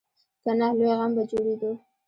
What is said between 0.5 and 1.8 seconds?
نه، لوی غم به جوړېدو.